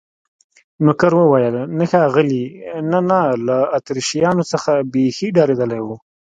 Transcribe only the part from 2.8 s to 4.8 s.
نه، نه، له اتریشیانو څخه